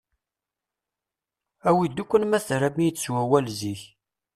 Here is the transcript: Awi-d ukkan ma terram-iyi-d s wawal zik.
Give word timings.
Awi-d 1.69 2.01
ukkan 2.03 2.23
ma 2.27 2.39
terram-iyi-d 2.47 2.97
s 3.03 3.05
wawal 3.13 3.47
zik. 3.59 3.81